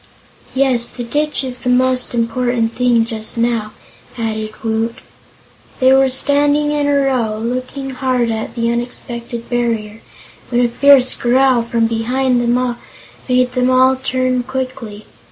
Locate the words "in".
6.71-6.87